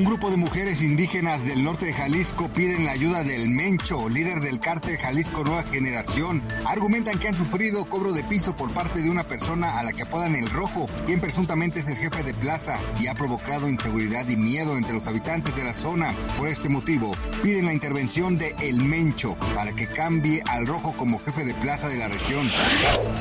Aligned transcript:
Un 0.00 0.06
grupo 0.06 0.30
de 0.30 0.38
mujeres 0.38 0.80
indígenas 0.80 1.44
del 1.44 1.62
norte 1.62 1.84
de 1.84 1.92
Jalisco 1.92 2.48
piden 2.48 2.86
la 2.86 2.92
ayuda 2.92 3.22
del 3.22 3.50
Mencho, 3.50 4.08
líder 4.08 4.40
del 4.40 4.58
cártel 4.58 4.96
Jalisco 4.96 5.44
Nueva 5.44 5.62
Generación. 5.62 6.42
Argumentan 6.64 7.18
que 7.18 7.28
han 7.28 7.36
sufrido 7.36 7.84
cobro 7.84 8.14
de 8.14 8.24
piso 8.24 8.56
por 8.56 8.72
parte 8.72 9.02
de 9.02 9.10
una 9.10 9.24
persona 9.24 9.78
a 9.78 9.82
la 9.82 9.92
que 9.92 10.04
apodan 10.04 10.36
el 10.36 10.48
Rojo, 10.48 10.86
quien 11.04 11.20
presuntamente 11.20 11.80
es 11.80 11.88
el 11.90 11.96
jefe 11.96 12.22
de 12.22 12.32
plaza 12.32 12.78
y 12.98 13.08
ha 13.08 13.14
provocado 13.14 13.68
inseguridad 13.68 14.26
y 14.26 14.38
miedo 14.38 14.78
entre 14.78 14.94
los 14.94 15.06
habitantes 15.06 15.54
de 15.54 15.64
la 15.64 15.74
zona. 15.74 16.14
Por 16.38 16.48
este 16.48 16.70
motivo, 16.70 17.14
piden 17.42 17.66
la 17.66 17.74
intervención 17.74 18.38
de 18.38 18.56
El 18.60 18.82
Mencho 18.82 19.36
para 19.54 19.74
que 19.74 19.86
cambie 19.86 20.42
al 20.48 20.66
Rojo 20.66 20.94
como 20.96 21.18
jefe 21.18 21.44
de 21.44 21.52
plaza 21.52 21.90
de 21.90 21.98
la 21.98 22.08
región. 22.08 22.50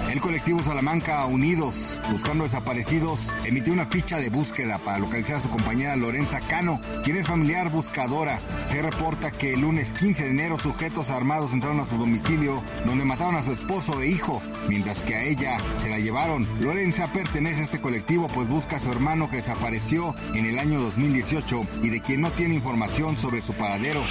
El 0.09 0.21
colectivo 0.21 0.63
Salamanca 0.63 1.25
Unidos, 1.25 1.99
buscando 2.09 2.45
desaparecidos, 2.45 3.33
emitió 3.43 3.73
una 3.73 3.85
ficha 3.85 4.17
de 4.17 4.29
búsqueda 4.29 4.77
para 4.77 4.99
localizar 4.99 5.35
a 5.35 5.41
su 5.41 5.49
compañera 5.49 5.97
Lorenza 5.97 6.39
Cano 6.39 6.68
quien 7.03 7.17
es 7.17 7.27
familiar 7.27 7.69
buscadora. 7.69 8.39
Se 8.65 8.81
reporta 8.81 9.31
que 9.31 9.53
el 9.53 9.61
lunes 9.61 9.93
15 9.93 10.25
de 10.25 10.29
enero 10.29 10.57
sujetos 10.57 11.09
armados 11.09 11.53
entraron 11.53 11.79
a 11.79 11.85
su 11.85 11.97
domicilio 11.97 12.61
donde 12.85 13.05
mataron 13.05 13.35
a 13.35 13.43
su 13.43 13.53
esposo 13.53 14.01
e 14.01 14.07
hijo, 14.07 14.41
mientras 14.67 15.03
que 15.03 15.15
a 15.15 15.23
ella 15.23 15.57
se 15.79 15.89
la 15.89 15.99
llevaron. 15.99 16.47
Lorenza 16.61 17.11
pertenece 17.11 17.61
a 17.61 17.63
este 17.65 17.81
colectivo 17.81 18.27
pues 18.27 18.47
busca 18.47 18.77
a 18.77 18.79
su 18.79 18.91
hermano 18.91 19.29
que 19.29 19.37
desapareció 19.37 20.15
en 20.33 20.45
el 20.45 20.59
año 20.59 20.79
2018 20.81 21.61
y 21.83 21.89
de 21.89 22.01
quien 22.01 22.21
no 22.21 22.31
tiene 22.31 22.55
información 22.55 23.17
sobre 23.17 23.41
su 23.41 23.53
paradero. 23.53 24.01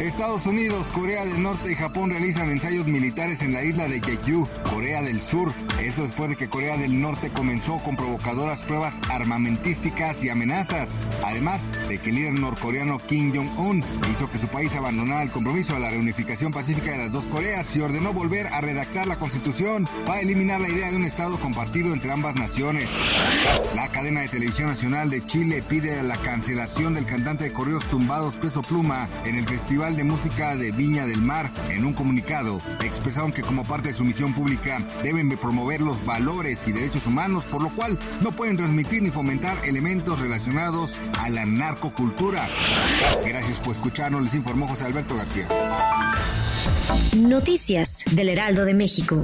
Estados 0.00 0.46
Unidos, 0.46 0.90
Corea 0.90 1.24
del 1.24 1.42
Norte 1.42 1.72
y 1.72 1.74
Japón 1.74 2.10
realizan 2.10 2.50
ensayos 2.50 2.86
militares 2.86 3.42
en 3.42 3.52
la 3.52 3.64
isla 3.64 3.86
de 3.86 4.00
Jeju, 4.00 4.48
Corea 4.72 5.02
del 5.02 5.20
Sur. 5.20 5.52
Eso 5.80 6.02
después 6.02 6.30
de 6.30 6.36
que 6.36 6.48
Corea 6.48 6.76
del 6.76 7.00
Norte 7.00 7.30
comenzó 7.30 7.78
con 7.78 7.96
provocadoras 7.96 8.62
pruebas 8.62 9.00
armamentísticas 9.10 10.24
y 10.24 10.30
amenazas. 10.30 11.00
Además, 11.24 11.69
de 11.88 11.98
que 11.98 12.10
el 12.10 12.16
líder 12.16 12.38
norcoreano 12.38 12.98
Kim 12.98 13.32
Jong-un 13.34 13.84
hizo 14.10 14.30
que 14.30 14.38
su 14.38 14.48
país 14.48 14.74
abandonara 14.74 15.22
el 15.22 15.30
compromiso 15.30 15.74
de 15.74 15.80
la 15.80 15.90
reunificación 15.90 16.52
pacífica 16.52 16.92
de 16.92 16.98
las 16.98 17.12
dos 17.12 17.26
Coreas 17.26 17.74
y 17.76 17.80
ordenó 17.80 18.12
volver 18.12 18.46
a 18.48 18.60
redactar 18.60 19.06
la 19.06 19.16
constitución 19.16 19.88
para 20.06 20.20
eliminar 20.20 20.60
la 20.60 20.68
idea 20.68 20.90
de 20.90 20.96
un 20.96 21.04
Estado 21.04 21.38
compartido 21.38 21.92
entre 21.92 22.12
ambas 22.12 22.34
naciones. 22.34 22.90
La 23.74 23.90
cadena 23.90 24.20
de 24.20 24.28
televisión 24.28 24.68
nacional 24.68 25.10
de 25.10 25.24
Chile 25.24 25.62
pide 25.66 26.02
la 26.02 26.16
cancelación 26.16 26.94
del 26.94 27.06
cantante 27.06 27.44
de 27.44 27.52
correos 27.52 27.86
tumbados 27.88 28.36
Peso 28.36 28.62
Pluma 28.62 29.08
en 29.24 29.36
el 29.36 29.46
Festival 29.46 29.96
de 29.96 30.04
Música 30.04 30.56
de 30.56 30.72
Viña 30.72 31.06
del 31.06 31.22
Mar. 31.22 31.50
En 31.70 31.84
un 31.84 31.92
comunicado, 31.92 32.60
expresaron 32.84 33.32
que 33.32 33.42
como 33.42 33.64
parte 33.64 33.88
de 33.88 33.94
su 33.94 34.04
misión 34.04 34.34
pública 34.34 34.78
deben 35.02 35.28
de 35.28 35.36
promover 35.36 35.80
los 35.80 36.04
valores 36.04 36.66
y 36.68 36.72
derechos 36.72 37.06
humanos, 37.06 37.46
por 37.46 37.62
lo 37.62 37.70
cual 37.70 37.98
no 38.22 38.32
pueden 38.32 38.56
transmitir 38.56 39.02
ni 39.02 39.10
fomentar 39.10 39.58
elementos 39.64 40.20
relacionados 40.20 41.00
a 41.18 41.28
la 41.28 41.46
narcocultura. 41.60 42.48
Gracias 43.24 43.58
por 43.60 43.74
escucharnos, 43.74 44.22
les 44.22 44.34
informó 44.34 44.66
José 44.66 44.86
Alberto 44.86 45.14
García. 45.14 45.46
Noticias 47.16 48.04
del 48.12 48.30
Heraldo 48.30 48.64
de 48.64 48.74
México. 48.74 49.20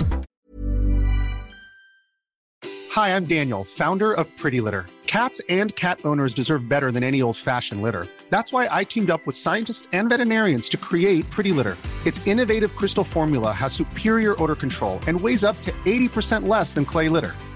Hi, 2.94 3.10
I'm 3.10 3.25
Daniel, 3.26 3.64
founder 3.64 4.12
of 4.12 4.26
Pretty 4.36 4.60
Litter. 4.60 4.86
Cats 5.06 5.41
and 5.48 5.75
cat 5.76 5.98
owners 6.04 6.34
deserve 6.34 6.69
better 6.69 6.91
than 6.91 7.02
any 7.02 7.22
old-fashioned 7.22 7.80
litter. 7.80 8.06
That's 8.28 8.52
why 8.52 8.69
I 8.70 8.84
teamed 8.84 9.10
up 9.10 9.26
with 9.26 9.36
scientists 9.36 9.88
and 9.92 10.08
veterinarians 10.08 10.69
to 10.70 10.76
create 10.76 11.30
Pretty 11.30 11.52
Litter. 11.52 11.76
Its 12.04 12.26
innovative 12.26 12.75
crystal 12.75 13.04
formula 13.04 13.52
has 13.52 13.72
superior 13.72 14.34
odor 14.42 14.56
control 14.56 14.98
and 15.06 15.19
weighs 15.19 15.44
up 15.44 15.60
to 15.62 15.72
80% 15.84 16.48
less 16.48 16.75
than 16.75 16.84
clay 16.84 17.08
litter. 17.08 17.34